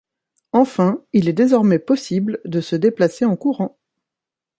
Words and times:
Enfin, 0.51 1.03
il 1.13 1.29
est 1.29 1.33
désormais 1.33 1.77
possible 1.77 2.41
de 2.43 2.59
se 2.59 2.75
déplacer 2.75 3.23
en 3.23 3.35
courant. 3.35 3.77